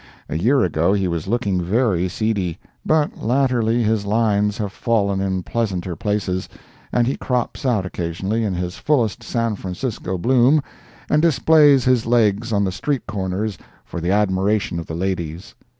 A 0.29 0.35
year 0.35 0.63
ago 0.63 0.93
he 0.93 1.07
was 1.07 1.27
looking 1.27 1.61
very 1.61 2.09
seedy, 2.09 2.57
but 2.83 3.21
latterly 3.21 3.83
his 3.83 4.03
lines 4.03 4.57
have 4.57 4.71
fallen 4.73 5.21
in 5.21 5.43
pleasanter 5.43 5.95
places, 5.95 6.49
and 6.91 7.05
he 7.05 7.15
crops 7.15 7.67
out 7.67 7.85
occasionally 7.85 8.43
in 8.43 8.55
his 8.55 8.77
fullest 8.77 9.21
San 9.21 9.55
Francisco 9.55 10.17
bloom, 10.17 10.63
and 11.07 11.21
displays 11.21 11.85
his 11.85 12.07
legs 12.07 12.51
on 12.51 12.63
the 12.63 12.71
street 12.71 13.05
corners 13.05 13.59
for 13.85 14.01
the 14.01 14.09
admiration 14.09 14.79
of 14.79 14.87
the 14.87 14.95
ladies. 14.95 15.53